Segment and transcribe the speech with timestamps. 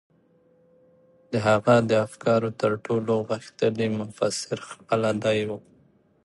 [1.31, 5.49] د هغه د افکارو تر ټولو غښتلی مفسر خپله دی و.